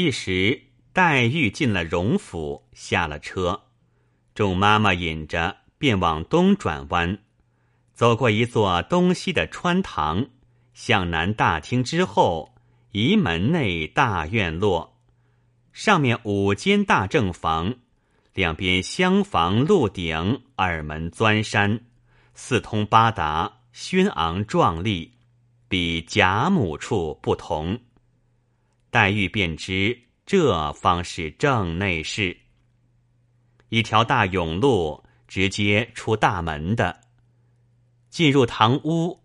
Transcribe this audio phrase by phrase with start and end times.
[0.00, 0.62] 一时，
[0.92, 3.62] 黛玉进了荣府，下了车，
[4.32, 7.18] 众妈妈引着，便往东转弯，
[7.94, 10.28] 走过一座东西的穿堂，
[10.72, 12.54] 向南大厅之后，
[12.92, 15.00] 移门内大院落，
[15.72, 17.74] 上面五间大正房，
[18.34, 21.80] 两边厢房露顶，二门钻山，
[22.34, 25.14] 四通八达，轩昂壮丽，
[25.68, 27.80] 比贾母处不同。
[28.90, 32.36] 黛玉便知这方是正内室，
[33.68, 37.00] 一条大甬路直接出大门的。
[38.08, 39.20] 进入堂屋，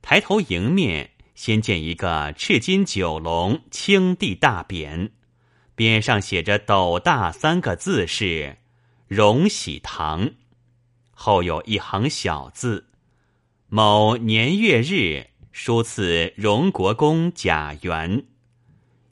[0.00, 5.10] 抬头迎面，先见一个赤金九龙青地大匾，
[5.76, 8.58] 匾上写着“斗大”三个字是
[9.08, 10.30] “荣禧堂”，
[11.10, 12.88] 后有一行小字
[13.66, 18.24] ：“某年月日，书赐荣国公贾元。”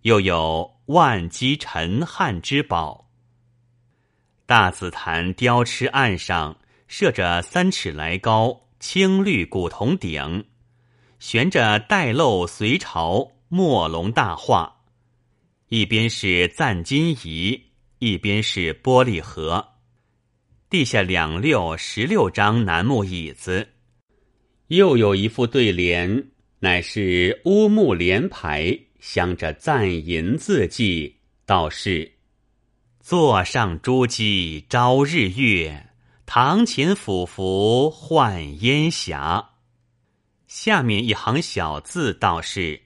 [0.02, 3.10] 又有万机陈汉之宝。
[4.46, 6.56] 大紫檀雕螭案上
[6.88, 10.46] 设着三尺来高青绿古铜鼎，
[11.18, 14.82] 悬着带漏隋朝墨龙大画，
[15.68, 17.62] 一边是赞金仪，
[17.98, 19.68] 一边是玻璃盒。
[20.68, 23.68] 地下两六十六张楠木椅子，
[24.68, 28.78] 又有一副对联，乃是乌木联排。
[29.00, 32.12] 镶着赞银字迹，道是
[33.00, 35.88] ：“座上珠玑朝日月，
[36.26, 39.50] 堂前俯伏唤烟霞。”
[40.46, 42.80] 下面一行小字道是：“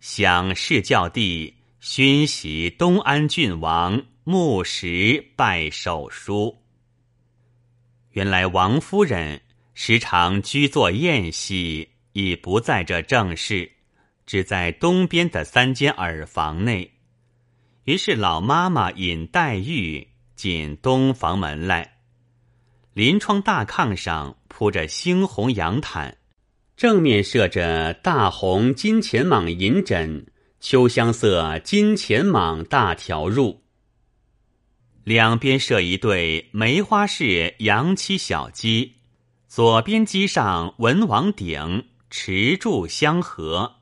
[0.00, 6.58] 享世教帝勋袭东安郡王，木石拜手书。”
[8.12, 9.40] 原来王夫人
[9.72, 13.70] 时常居坐宴席，已不在这正室。
[14.26, 16.92] 只在东边的三间耳房内，
[17.84, 21.98] 于是老妈妈引黛玉进东房门来。
[22.92, 26.16] 临窗大炕上铺着猩红洋毯，
[26.76, 30.26] 正面设着大红金钱蟒银枕、
[30.60, 33.58] 秋香色金钱蟒大条褥。
[35.02, 38.94] 两边设一对梅花式洋漆小鸡，
[39.48, 43.80] 左边鸡上文王鼎，持柱相合。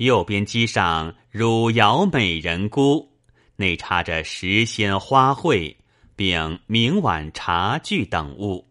[0.00, 3.12] 右边机上汝窑美人菇，
[3.56, 5.76] 内插着时仙花卉，
[6.16, 8.66] 并明碗茶具等物。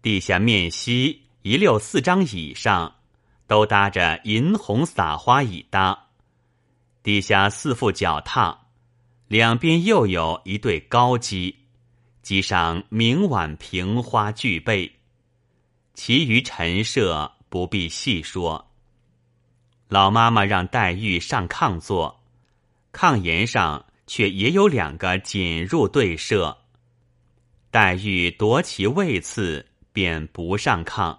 [0.00, 2.94] 地下面西一溜四张椅上，
[3.48, 6.06] 都搭着银红撒花椅搭。
[7.02, 8.56] 地下四副脚踏，
[9.26, 11.56] 两边又有一对高机，
[12.22, 14.92] 机上明碗平花俱备。
[15.94, 18.69] 其余陈设不必细说。
[19.90, 22.20] 老妈妈让黛玉上炕坐，
[22.92, 26.58] 炕沿上却也有两个锦褥对设。
[27.72, 31.18] 黛玉夺其位次，便不上炕，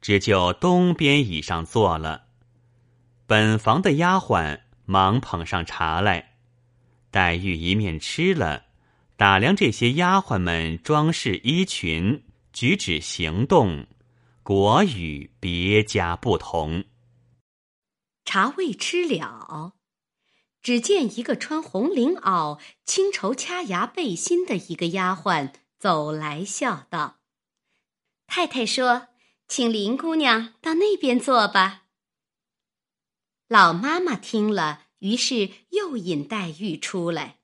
[0.00, 2.22] 只就东边椅上坐了。
[3.26, 6.30] 本房的丫鬟忙捧上茶来，
[7.10, 8.64] 黛玉一面吃了，
[9.18, 12.22] 打量这些丫鬟们装饰衣裙、
[12.54, 13.86] 举止行动，
[14.42, 16.82] 果与别家不同。
[18.28, 19.72] 茶未吃了，
[20.60, 27.20] 只见一个穿红绫袄、青绸掐牙背心的一个丫鬟走来，笑道
[28.28, 29.08] ：“太太说，
[29.48, 31.84] 请林姑娘到那边坐吧。”
[33.48, 37.38] 老妈妈听了，于是又引黛玉出来，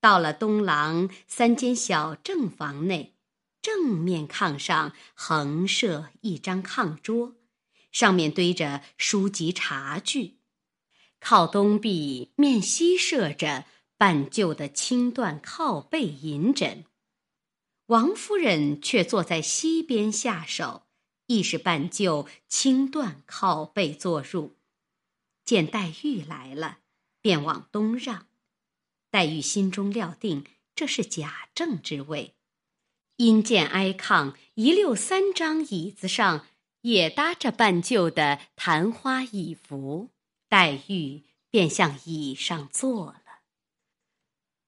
[0.00, 3.16] 到了东廊三间小正房内，
[3.60, 7.34] 正面炕上横设一张炕桌。
[7.92, 10.38] 上面堆着书籍茶具，
[11.20, 13.66] 靠东壁面西设着
[13.96, 16.84] 半旧的青缎靠背银枕。
[17.86, 20.86] 王夫人却坐在西边下手，
[21.26, 24.56] 亦是半旧青缎靠背坐入。
[25.44, 26.78] 见黛玉来了，
[27.20, 28.28] 便往东让。
[29.10, 32.34] 黛玉心中料定这是贾政之位，
[33.16, 36.46] 因见挨炕一溜三张椅子上。
[36.82, 40.10] 也搭着半旧的昙花椅服，
[40.48, 43.22] 黛玉便向椅上坐了。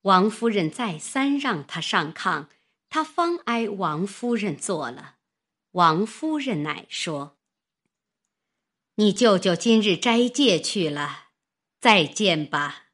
[0.03, 2.49] 王夫人再三让她上炕，
[2.89, 5.17] 她方挨王夫人坐了。
[5.73, 7.37] 王夫人乃说
[8.97, 11.31] ：“你舅舅今日斋戒去了，
[11.81, 12.91] 再见吧。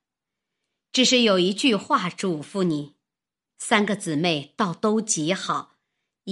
[0.92, 2.94] 只是有一句话嘱咐你，
[3.58, 5.69] 三个姊妹倒都极好。”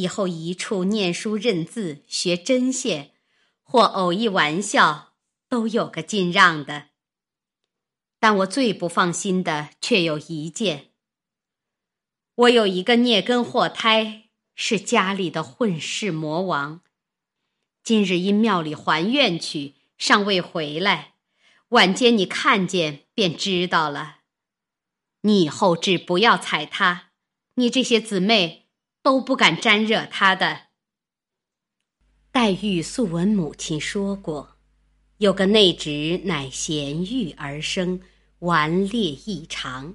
[0.01, 3.13] 以后一处念书认字学针线，
[3.63, 5.15] 或偶一玩笑，
[5.49, 6.91] 都有个尽让的。
[8.21, 10.91] 但我最不放心的却有一件：
[12.35, 16.83] 我有一个孽根祸胎，是家里的混世魔王。
[17.83, 21.15] 今日因庙里还愿去，尚未回来。
[21.71, 24.19] 晚间你看见便知道了。
[25.23, 27.11] 你以后只不要踩他，
[27.55, 28.68] 你这些姊妹
[29.03, 30.69] 都不敢沾惹他的。
[32.31, 34.57] 黛玉素闻母亲说过，
[35.17, 38.01] 有个内侄乃贤育而生，
[38.41, 39.95] 顽劣异常，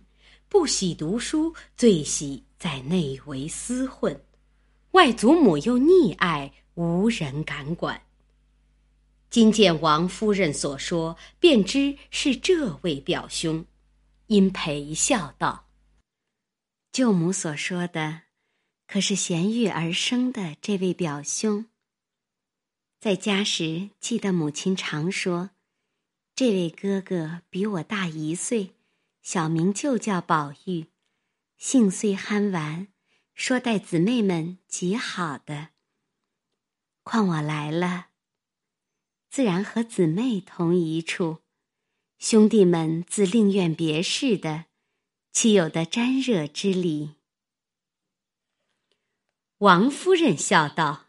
[0.50, 4.26] 不喜读书，最喜在内为厮混，
[4.92, 8.02] 外祖母又溺爱，无人敢管。
[9.30, 13.66] 今见王夫人所说，便知是这位表兄，
[14.28, 15.68] 因陪笑道
[16.92, 18.22] ：“舅母所说的，
[18.94, 21.66] 可是贤育而生的这位表兄？
[23.00, 25.50] 在家时记得母亲常说，
[26.36, 28.76] 这位哥哥比我大一岁，
[29.24, 30.86] 小名就叫宝玉，
[31.58, 32.88] 性虽憨顽，
[33.34, 35.70] 说待姊妹们极好的。
[37.02, 38.10] 况我来了。”
[39.32, 41.40] 自然和姊妹同一处，
[42.20, 44.66] 兄弟们自另愿别事的，
[45.32, 47.16] 岂有的沾惹之理？
[49.64, 51.06] 王夫人笑道：“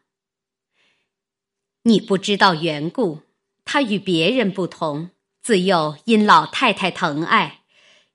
[1.82, 3.22] 你不知道缘故，
[3.64, 5.10] 他与别人不同，
[5.42, 7.62] 自幼因老太太疼爱，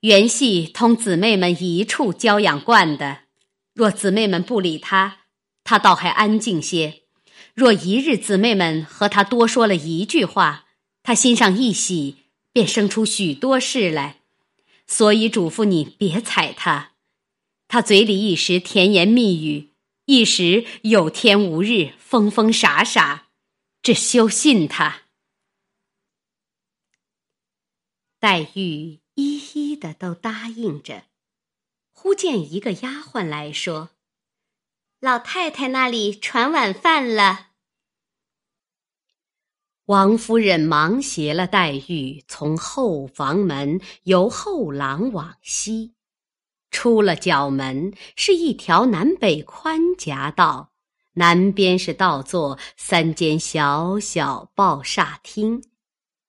[0.00, 3.24] 原系同姊妹们一处娇养惯的。
[3.74, 5.18] 若姊妹们不理他，
[5.62, 7.02] 他倒还安静些。”
[7.52, 10.64] 若一日姊妹们和他多说了一句话，
[11.02, 12.16] 他心上一喜，
[12.54, 14.20] 便生出许多事来，
[14.86, 16.92] 所以嘱咐你别睬他。
[17.68, 19.69] 他嘴里一时甜言蜜语，
[20.10, 23.28] 一时有天无日，疯疯傻傻，
[23.80, 25.02] 只休信他。
[28.18, 31.04] 黛玉一一的都答应着，
[31.92, 33.90] 忽见一个丫鬟来说。
[34.98, 37.50] 老太太那里传晚饭了。
[39.84, 45.94] 王夫人忙携了黛玉，从后房门由后廊往西，
[46.70, 50.72] 出了角门，是一条南北宽夹道，
[51.14, 55.62] 南边是倒座三间小小抱厦厅，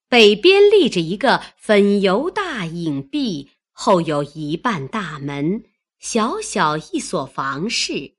[0.08, 5.64] 北边立着一个粉油大影壁，后有一半大门，
[5.98, 8.16] 小小一所房室。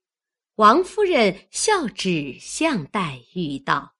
[0.55, 3.95] 王夫人笑指向黛玉道：“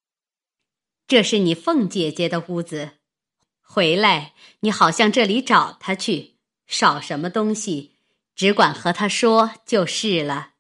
[1.08, 2.92] 这是你凤姐姐的屋子，
[3.60, 6.36] 回来你好向这里找她去，
[6.68, 7.93] 少什么东西，
[8.36, 10.54] 只管和她说就是了。”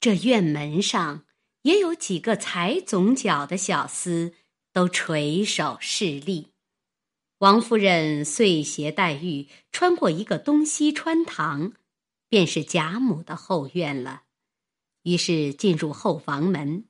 [0.00, 1.24] 这院门上
[1.62, 4.34] 也有几个踩总角的小厮，
[4.72, 6.52] 都垂手侍立。
[7.38, 11.72] 王夫人遂携黛玉穿过一个东西穿堂，
[12.28, 14.22] 便是贾母的后院了。
[15.02, 16.86] 于是进入后房门，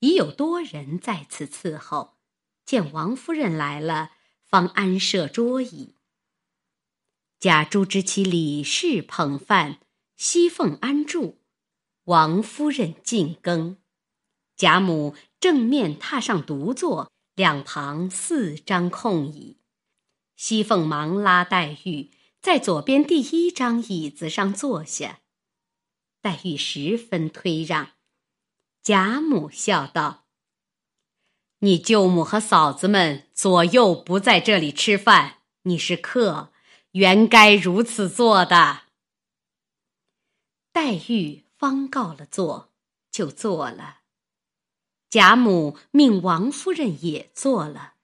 [0.00, 2.16] 已有多人在此伺候。
[2.64, 4.12] 见王夫人来了，
[4.44, 5.96] 方安设桌椅。
[7.42, 9.80] 贾珠之妻李氏捧饭，
[10.16, 11.40] 熙凤安住，
[12.04, 13.78] 王夫人进羹。
[14.54, 19.56] 贾母正面踏上独坐，两旁四张空椅。
[20.36, 25.18] 熙凤忙拉黛玉在左边第一张椅子上坐下。
[26.20, 27.94] 黛玉十分推让，
[28.84, 30.26] 贾母笑道
[31.58, 36.52] ：“你舅母和嫂子们左右不在这里吃饭，你是客，
[36.92, 38.82] 原该如此做的。”
[40.72, 42.72] 黛玉方告了座，
[43.10, 43.98] 就坐了。
[45.10, 47.94] 贾母命王夫人也坐了。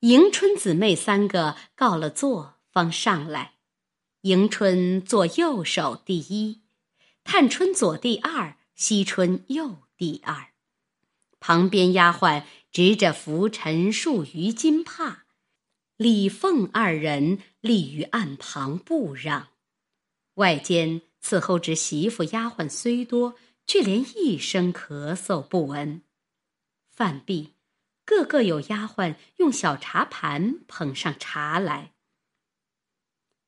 [0.00, 3.54] 迎春姊妹三个告了座，方上来。
[4.20, 6.62] 迎春坐右手第一。
[7.24, 10.52] 探春左第二，惜春右第二，
[11.40, 15.23] 旁边丫鬟执着拂尘数余金帕，
[15.96, 19.48] 李凤二人立于案旁不让。
[20.34, 23.36] 外间伺候之媳妇丫鬟虽多，
[23.66, 26.02] 却连一声咳嗽不闻。
[26.90, 27.54] 饭毕，
[28.04, 31.92] 个个有丫鬟用小茶盘捧上茶来。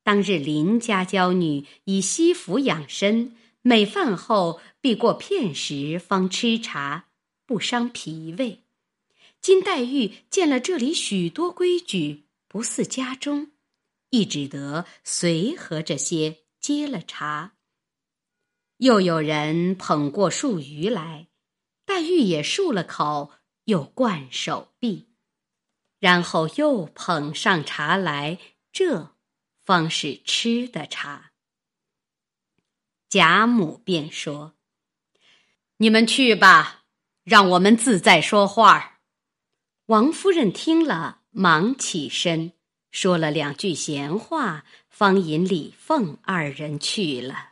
[0.03, 3.35] 当日林家娇女以西服养身。
[3.63, 7.09] 每饭后必过片时方吃茶，
[7.45, 8.63] 不伤脾胃。
[9.41, 12.26] 金黛玉见了这里许多规矩，
[12.57, 13.51] 不似家中，
[14.09, 17.53] 亦只得随和这些接了茶。
[18.77, 21.27] 又有人捧过数鱼来，
[21.85, 23.31] 黛玉也漱了口，
[23.65, 25.13] 又灌手臂，
[25.99, 28.39] 然后又捧上茶来，
[28.71, 29.15] 这
[29.63, 31.33] 方是吃的茶。
[33.07, 34.55] 贾母便说
[35.77, 36.85] ：“你们去吧，
[37.23, 39.01] 让我们自在说话。”
[39.85, 42.53] 王夫人听了，忙起身，
[42.89, 47.51] 说了两句闲话，方引李凤二人去了。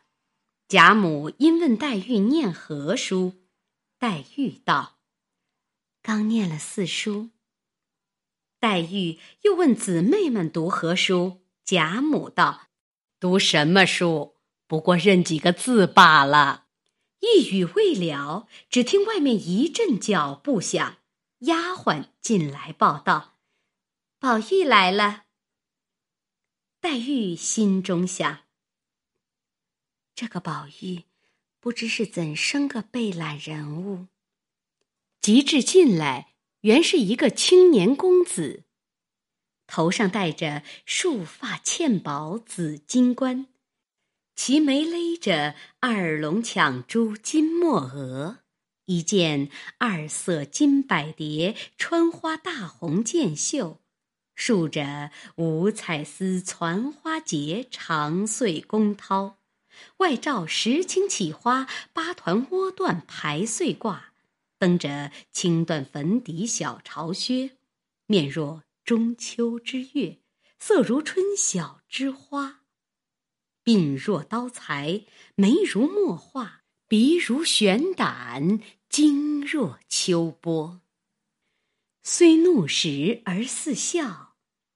[0.67, 3.33] 贾母因问黛玉念何书，
[3.99, 4.97] 黛玉道
[6.01, 7.29] ：“刚念了四书。”
[8.59, 12.69] 黛玉又问姊妹们读何书，贾母道
[13.21, 14.37] ：“读什么书？
[14.65, 16.65] 不过认几个字罢了。”
[17.21, 20.97] 一语未了，只听外面一阵脚步响。
[21.41, 23.33] 丫鬟进来报道
[24.25, 25.25] ：“宝玉来了。”
[26.81, 28.39] 黛玉心中想
[30.15, 31.03] ：“这个宝玉，
[31.59, 34.07] 不知是怎生个被懒人物。”
[35.21, 38.63] 及至进来，原是一个青年公子，
[39.67, 43.45] 头上戴着束发嵌宝紫金冠，
[44.35, 48.39] 齐眉勒着二龙抢珠金墨额。
[48.85, 53.81] 一件二色金百蝶穿花大红箭袖，
[54.35, 59.35] 束着五彩丝攒花结长穗宫绦，
[59.97, 63.99] 外罩石青起花八团窝缎排穗褂，
[64.59, 67.57] 蹬着青缎粉底小朝靴，
[68.05, 70.19] 面若中秋之月，
[70.59, 72.61] 色如春晓之花，
[73.63, 76.61] 鬓若刀裁，眉如墨画。
[76.87, 80.81] 鼻如悬胆，睛若秋波。
[82.03, 84.24] 虽怒时而似笑，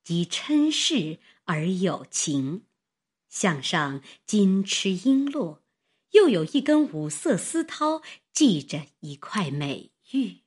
[0.10, 2.66] 及嗔视而有情。
[3.28, 5.60] 项上金螭璎珞，
[6.13, 10.39] 又有一根五色丝绦系着一块美玉。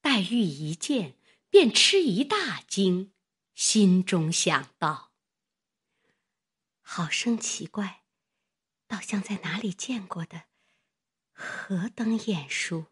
[0.00, 1.18] 黛玉一见，
[1.50, 3.12] 便吃一大惊，
[3.54, 5.12] 心中想到：
[6.80, 8.04] 好生奇怪。
[8.86, 10.44] 倒像在哪里见过的，
[11.34, 12.86] 何等眼熟！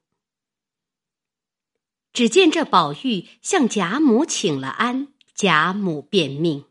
[2.15, 6.67] 只见这宝玉向贾母请了安，贾母便命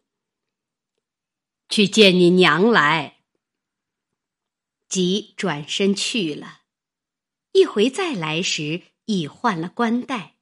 [1.68, 3.18] 去见你娘来，
[4.88, 6.62] 即转身去了。
[7.52, 10.38] 一回再来时，已换了冠带，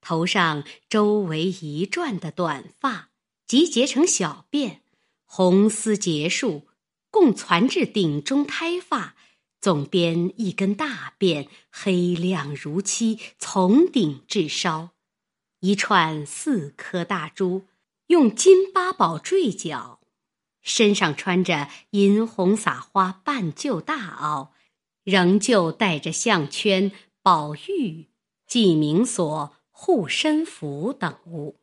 [0.00, 3.10] 头上周围一转的短发，
[3.46, 4.78] 集结成小辫，
[5.24, 6.68] 红丝结束。
[7.10, 9.14] 共攒至顶中胎发，
[9.62, 14.90] 总编一根大辫，黑亮如漆，从顶至梢，
[15.60, 17.68] 一串四颗大珠，
[18.08, 20.00] 用金八宝坠角，
[20.62, 24.48] 身上穿着银红撒花半旧大袄，
[25.04, 26.90] 仍旧带着项圈、
[27.22, 28.08] 宝玉、
[28.48, 31.60] 记名锁、护身符等物，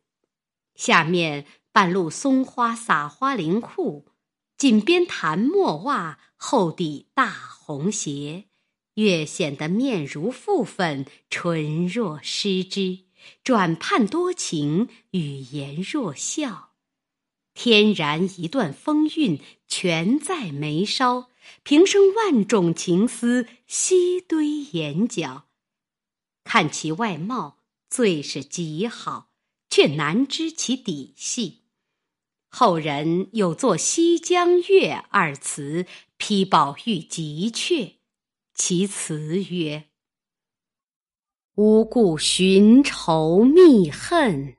[0.74, 4.09] 下面半露松花撒花绫裤。
[4.60, 8.44] 锦边檀墨袜，厚底大红鞋，
[8.96, 13.06] 越显得面如覆粉，唇若施脂，
[13.42, 16.74] 转盼多情，语言若笑，
[17.54, 21.30] 天然一段风韵，全在眉梢，
[21.62, 25.46] 平生万种情思，悉堆眼角。
[26.44, 29.30] 看其外貌，最是极好，
[29.70, 31.59] 却难知其底细。
[32.52, 37.94] 后人有作《西江月》二词，批宝玉极阙。
[38.54, 39.84] 其词曰
[41.54, 44.56] ：“无故寻仇觅恨，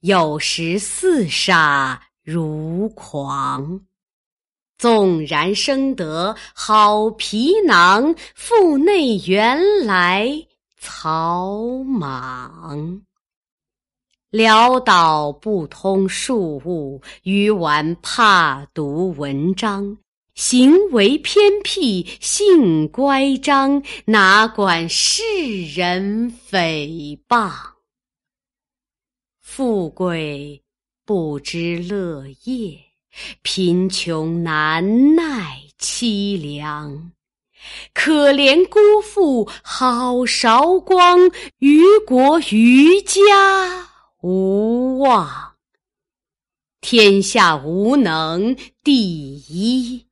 [0.00, 3.82] 有时似傻如狂。
[4.78, 10.46] 纵然生得好皮囊，腹内原来
[10.78, 13.02] 草莽。”
[14.36, 19.96] 潦倒不通庶务，愚顽怕读文章，
[20.34, 25.22] 行为偏僻，性乖张，哪管世
[25.74, 27.50] 人诽谤？
[29.40, 30.62] 富贵
[31.06, 32.78] 不知乐业，
[33.40, 37.10] 贫穷难耐凄凉。
[37.94, 43.95] 可怜辜负好韶光，于国于家。
[44.28, 45.54] 无望，
[46.80, 50.08] 天下无能第一，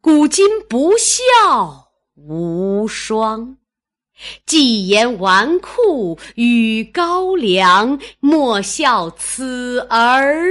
[0.00, 3.58] 古今不孝无双。
[4.46, 10.48] 既言纨绔与高粱，莫笑此儿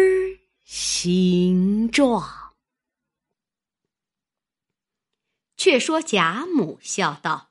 [0.64, 2.54] 形状。
[5.58, 7.50] 却说贾母笑道：“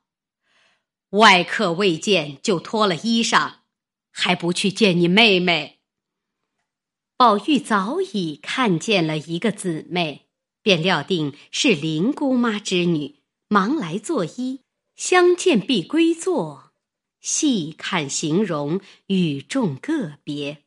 [1.11, 3.55] 外客未见，就脱了衣裳。”
[4.19, 5.79] 还不去见你妹妹？
[7.19, 10.27] 宝玉早已看见了一个姊妹，
[10.63, 13.17] 便料定是林姑妈之女，
[13.49, 14.61] 忙来作揖，
[14.97, 16.73] 相见必归坐，
[17.21, 20.65] 细看形容，与众个别。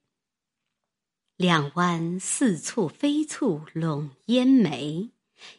[1.36, 5.10] 两弯似蹙非蹙笼烟眉，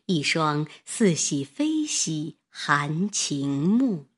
[0.06, 4.09] 一双似喜非喜含情目。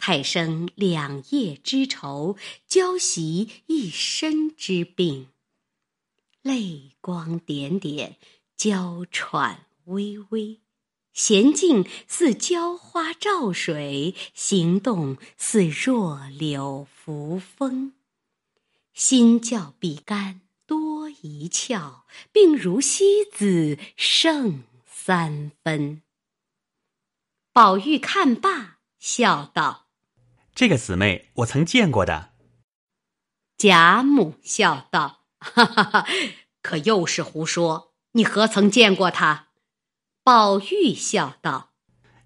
[0.00, 5.28] 太生两夜之愁，娇袭一身之病。
[6.40, 8.16] 泪光点点，
[8.56, 10.58] 娇喘微微，
[11.14, 17.92] 娴静似娇花照水，行动似弱柳扶风。
[18.94, 26.00] 心较比干多一窍，病如西子胜三分。
[27.52, 29.89] 宝玉看罢，笑道。
[30.60, 32.34] 这个姊妹我曾见过的。
[33.56, 36.06] 贾母笑道：“哈哈哈，
[36.60, 37.94] 可又是胡说！
[38.12, 39.48] 你何曾见过她？”
[40.22, 41.70] 宝玉笑道：“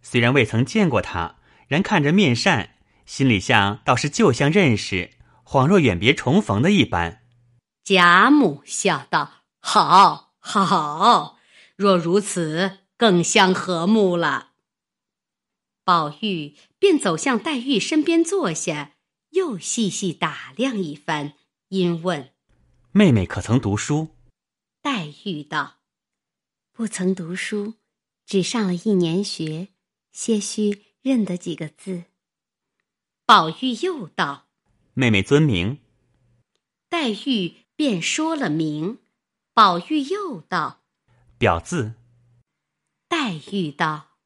[0.03, 1.37] 虽然未曾见过她，
[1.69, 2.75] 然看着面善，
[3.07, 5.12] 心里像倒是旧相认识，
[5.45, 7.23] 恍若远别重逢的一般。”
[7.85, 11.38] 贾母笑道：“好，好，
[11.76, 14.49] 若如此，更相和睦了。”
[15.87, 18.93] 宝玉便走向黛玉身边坐下，
[19.31, 21.33] 又细细打量一番，
[21.69, 22.35] 因问
[22.93, 24.09] ：“妹妹可曾读书？”
[24.83, 25.76] 黛玉道
[26.73, 27.76] ：“不曾读书，
[28.26, 29.69] 只上了一年学，
[30.12, 32.05] 些许认得几个字。”
[33.25, 34.49] 宝玉又道
[34.93, 35.79] ：“妹妹尊名？”
[36.91, 38.99] 黛玉便说了名。
[39.55, 40.83] 宝玉又道
[41.41, 41.95] ：“表字？”
[43.09, 44.19] 黛玉道：“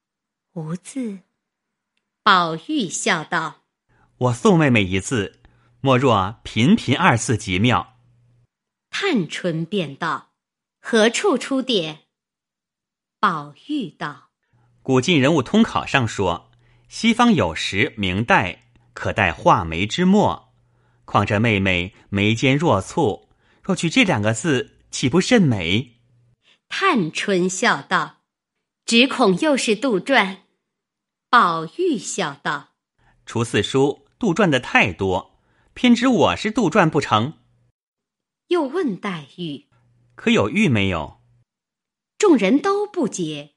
[0.54, 1.20] 无字。”
[2.30, 3.62] 宝玉笑道
[4.28, 5.40] ：“我送妹妹一字，
[5.80, 7.96] 莫若‘频频’二字极妙。”
[8.92, 10.32] 探春便道
[10.78, 12.00] ：“何处出典？”
[13.18, 14.28] 宝玉道
[14.84, 16.50] ：“古今人物通考上说，
[16.90, 20.52] 西方有时明代可代画眉之墨，
[21.06, 23.28] 况这妹妹眉间若蹙，
[23.62, 25.94] 若取这两个字，岂不甚美？”
[26.68, 28.16] 探春笑道
[28.84, 30.40] ：“只恐又是杜撰。”
[31.30, 32.70] 宝玉笑道
[33.26, 35.38] ：“除四叔杜撰的太多，
[35.74, 37.34] 偏指我是杜撰不成？”
[38.48, 39.66] 又问黛玉
[40.16, 41.20] ：“可有玉没有？”
[42.16, 43.56] 众人都不解，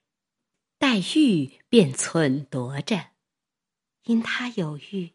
[0.78, 3.12] 黛玉便忖度着，
[4.04, 5.14] 因他有玉，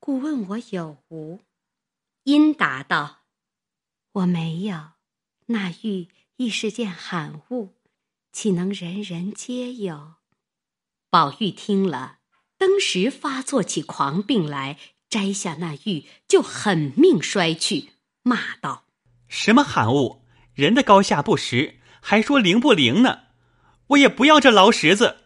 [0.00, 1.42] 故问我有无。
[2.24, 3.20] 因答道
[4.10, 4.94] ：“我没有，
[5.46, 7.76] 那玉亦是件罕物，
[8.32, 10.14] 岂能人人皆有？”
[11.10, 12.18] 宝玉听了，
[12.58, 17.92] 登时发作起狂病来，摘下那玉就狠命摔去，
[18.22, 18.84] 骂道
[19.26, 20.26] ：“什么罕物！
[20.52, 23.20] 人的高下不识，还说灵不灵呢？
[23.88, 25.16] 我也不要这劳什子！”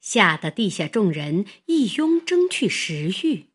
[0.00, 3.50] 吓得地下众人一拥争去拾玉。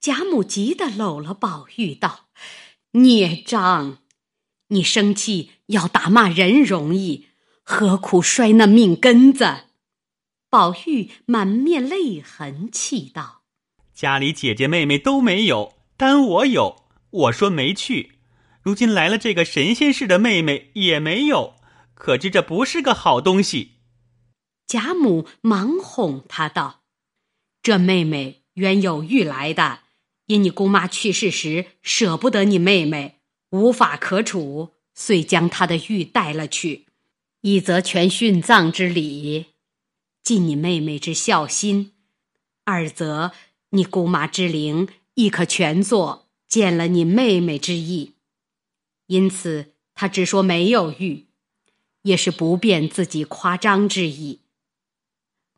[0.00, 2.26] 贾母急得搂了宝玉道
[2.92, 3.98] ：“孽障！
[4.68, 7.28] 你生气要打骂人容易，
[7.62, 9.64] 何苦摔那命根子？”
[10.52, 13.40] 宝玉满面泪痕，气道
[13.96, 16.84] ：“家里姐姐妹妹都没有，单我有。
[17.10, 18.18] 我说没去，
[18.60, 21.54] 如今来了这个神仙似的妹妹也没有，
[21.94, 23.76] 可知这不是个好东西。”
[24.68, 26.82] 贾母忙哄他道
[27.62, 29.80] ：“这妹妹原有玉来的，
[30.26, 33.20] 因你姑妈去世时舍不得你妹妹，
[33.52, 36.88] 无法可处，遂将她的玉带了去，
[37.40, 39.46] 一则全殉葬之礼。”
[40.22, 41.92] 尽你妹妹之孝心，
[42.64, 43.32] 二则
[43.70, 48.14] 你姑妈之灵亦可全作见了你妹妹之意，
[49.06, 51.26] 因此他只说没有玉，
[52.02, 54.40] 也是不便自己夸张之意。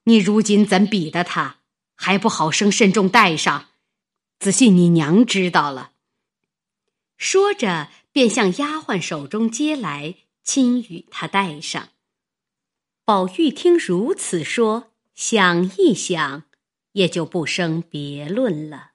[0.05, 1.61] 你如今怎比得他，
[1.95, 3.69] 还不好生慎重带上，
[4.39, 5.93] 仔细你娘知道了。
[7.17, 11.91] 说着，便向丫鬟手中接来，亲与他带上。
[13.07, 16.45] 宝玉听如此说，想一想，
[16.93, 18.93] 也就不生别论了。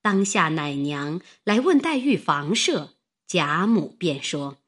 [0.00, 2.94] 当下奶娘来问黛玉房舍，
[3.26, 4.58] 贾母便说：“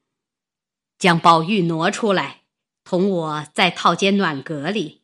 [0.99, 2.43] 将宝玉挪出来，
[2.83, 5.03] 同我在套间暖阁里，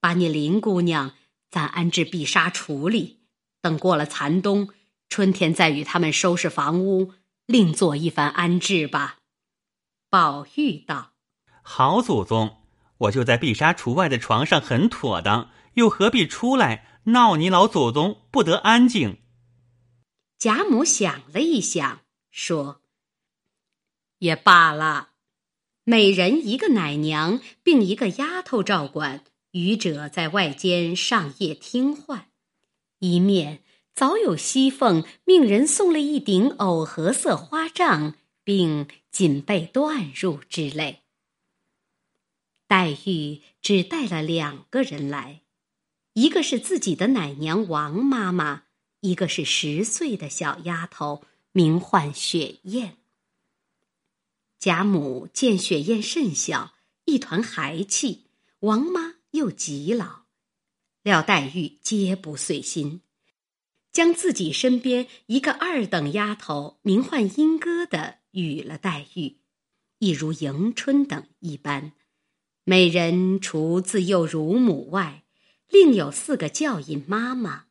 [0.00, 1.14] 把你林姑娘
[1.50, 3.20] 暂安置碧纱橱里，
[3.60, 4.70] 等过了残冬，
[5.10, 7.12] 春天再与他们收拾房屋，
[7.44, 9.18] 另做一番安置吧。”
[10.08, 11.11] 宝玉道。
[11.62, 12.58] 好祖宗，
[12.98, 19.18] 我就在碧纱橱外的床上很妥当，又何必出来闹你老祖宗不得安静？
[20.38, 22.82] 贾母想了一想，说
[24.18, 25.10] ：“也罢了。
[25.84, 29.24] 每人一个奶娘，并一个丫头照管。
[29.52, 32.28] 愚者在外间上夜听唤。
[33.00, 33.62] 一面
[33.94, 41.01] 早有熙凤命人送了一顶藕荷色花帐，并锦被缎褥之类。
[42.72, 45.42] 黛玉只带了两个人来，
[46.14, 48.62] 一个是自己的奶娘王妈妈，
[49.00, 52.96] 一个是十岁的小丫头，名唤雪雁。
[54.58, 56.72] 贾母见雪雁甚小，
[57.04, 58.28] 一团孩气，
[58.60, 60.22] 王妈又极老，
[61.02, 63.02] 料黛玉皆不遂心，
[63.92, 69.36] 将自己身边一个二等丫头，名唤莺歌的，与了黛玉，
[69.98, 71.92] 亦如迎春等一般。
[72.64, 75.24] 每人除自幼乳母外，
[75.68, 77.64] 另有四个教引妈妈；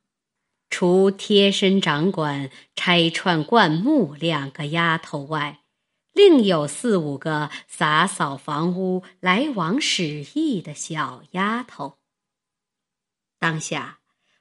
[0.69, 5.61] 除贴身掌管拆串灌木两个丫头外，
[6.11, 11.99] 另有四五个洒扫房屋、来往使役的小丫头。
[13.39, 13.99] 当下，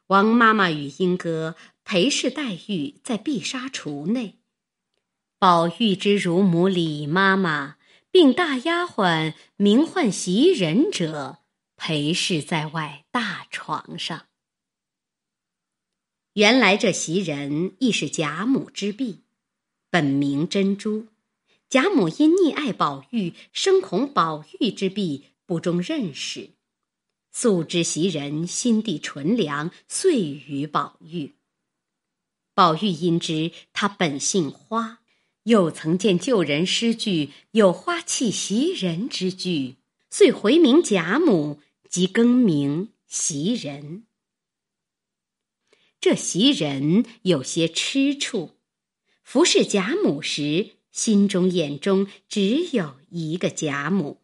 [0.08, 4.40] 王妈妈与英哥陪侍黛玉在碧纱橱内，
[5.38, 7.76] 宝玉之乳母李妈妈。
[8.10, 11.38] 并大丫鬟名唤袭人者
[11.76, 14.26] 陪侍在外大床上。
[16.34, 19.22] 原来这袭人亦是贾母之婢，
[19.90, 21.08] 本名珍珠。
[21.68, 26.50] 贾母因溺爱宝玉，生恐宝玉之婢不中认识，
[27.30, 31.36] 素知袭人心地纯良，遂与宝玉。
[32.54, 35.00] 宝玉因知他本姓花。
[35.44, 39.76] 又曾见旧人诗句有花气袭人之句，
[40.10, 44.04] 遂回名贾母，即更名袭人。
[45.98, 48.50] 这袭人有些吃处，
[49.22, 54.18] 服侍贾母时，心中眼中只有一个贾母；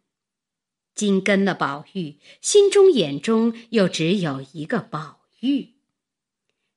[0.94, 5.74] 今跟了宝玉，心中眼中又只有一个宝玉。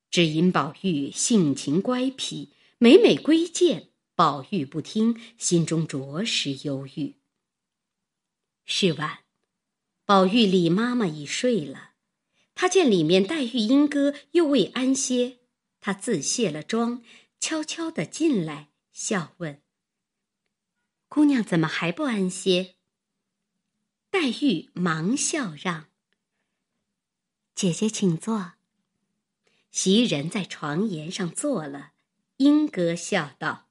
[0.09, 3.88] 只因宝玉性情乖僻，每每归见。
[4.19, 7.15] 宝玉不听，心中着实忧郁。
[8.65, 9.19] 是晚，
[10.03, 11.93] 宝玉李妈妈已睡了，
[12.53, 15.39] 他见里面黛玉、莺歌又未安歇，
[15.79, 17.01] 他自卸了妆，
[17.39, 19.63] 悄悄的进来，笑问
[21.07, 22.75] ：“姑娘怎么还不安歇？”
[24.11, 25.85] 黛玉忙笑让
[27.55, 28.55] ：“姐姐请坐。”
[29.71, 31.93] 袭人在床沿上坐了，
[32.39, 33.68] 莺歌笑道。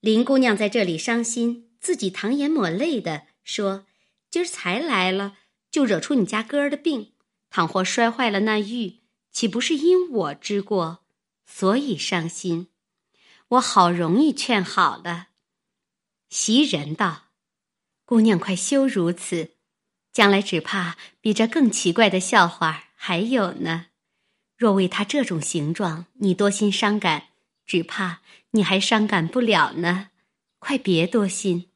[0.00, 3.84] 林姑娘在这里伤心，自己淌眼抹泪的说
[4.30, 5.36] ：“今儿才来了，
[5.70, 7.12] 就惹出你家哥儿的病。
[7.50, 11.04] 倘或摔坏了那玉，岂不是因我之过？
[11.44, 12.68] 所以伤心。
[13.48, 15.28] 我好容易劝好了。”
[16.30, 17.24] 袭人道
[18.06, 19.50] ：“姑娘快休如此，
[20.10, 23.88] 将来只怕比这更奇怪的笑话还有呢。
[24.56, 27.24] 若为他这种形状，你多心伤感。”
[27.70, 30.10] 只怕你还伤感不了呢，
[30.58, 31.70] 快别多心。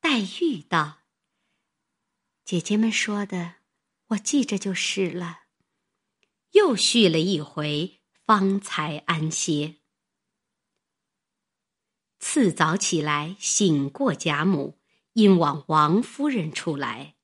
[0.00, 0.98] 黛玉道
[2.46, 3.54] ：“姐姐们说的，
[4.10, 5.40] 我记着就是了。”
[6.54, 9.78] 又续了一回，方才安歇。
[12.20, 14.78] 次早起来，醒过贾母，
[15.14, 17.16] 因往王夫人处来，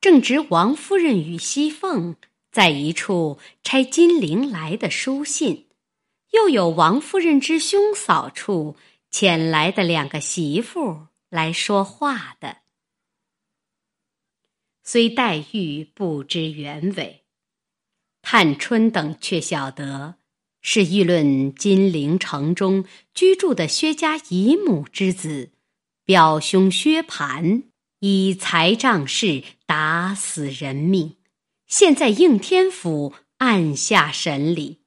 [0.00, 2.16] 正值王夫人与熙凤
[2.50, 5.63] 在一处拆金陵来的书信。
[6.34, 8.76] 又有王夫人之兄嫂处
[9.08, 12.58] 遣来的两个媳妇来说话的，
[14.82, 17.24] 虽黛玉不知原委，
[18.20, 20.16] 探春等却晓得
[20.60, 25.52] 是议论金陵城中居住的薛家姨母之子，
[26.04, 27.62] 表兄薛蟠
[28.00, 31.16] 以财仗势打死人命，
[31.68, 34.83] 现在应天府按下审理。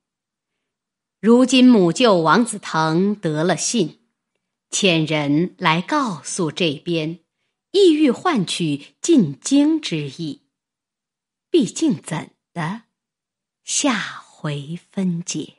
[1.20, 4.00] 如今母舅王子腾得了信，
[4.70, 7.20] 遣人来告诉这边，
[7.72, 10.44] 意欲换取进京之意。
[11.50, 12.84] 毕竟怎的，
[13.64, 15.57] 下回分解。